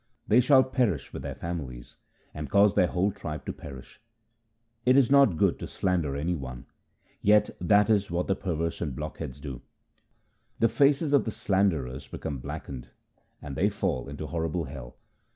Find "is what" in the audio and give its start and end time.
7.87-8.25